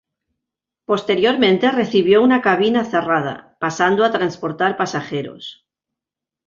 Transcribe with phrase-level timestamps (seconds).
[0.85, 5.63] Posteriormente, recibió una cabina cerrada, pasando a transportar pasajeros.